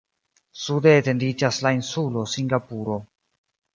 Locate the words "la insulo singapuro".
1.67-2.97